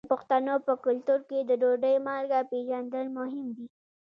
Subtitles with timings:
[0.05, 3.67] د پښتنو په کلتور کې د ډوډۍ مالګه پیژندل مهم دي.